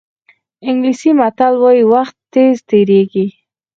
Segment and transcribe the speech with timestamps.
[0.67, 3.25] انګلیسي متل وایي وخت تېز تېرېږي.